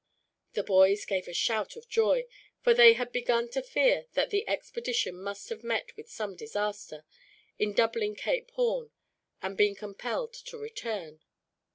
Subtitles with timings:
[0.53, 2.25] The boys gave a shout of joy,
[2.63, 7.05] for they had begun to fear that the expedition must have met with some disaster,
[7.59, 8.89] in doubling Cape Horn,
[9.43, 11.21] and been compelled to return.